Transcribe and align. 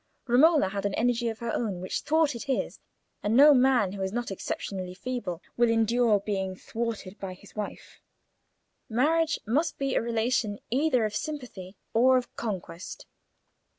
Romola 0.25 0.69
had 0.69 0.83
an 0.87 0.95
energy 0.95 1.27
of 1.29 1.37
her 1.37 1.53
own 1.53 1.79
which 1.79 2.01
thwarted 2.01 2.45
his, 2.45 2.79
and 3.21 3.37
no 3.37 3.53
man, 3.53 3.91
who 3.91 4.01
is 4.01 4.11
not 4.11 4.31
exceptionally 4.31 4.95
feeble, 4.95 5.43
will 5.57 5.69
endure 5.69 6.19
being 6.19 6.55
thwarted 6.55 7.19
by 7.19 7.35
his 7.35 7.55
wife. 7.55 8.01
Marriage 8.89 9.37
must 9.45 9.77
be 9.77 9.93
a 9.93 10.01
relation 10.01 10.57
either 10.71 11.05
of 11.05 11.15
sympathy 11.15 11.77
or 11.93 12.17
of 12.17 12.35
conquest. 12.35 13.05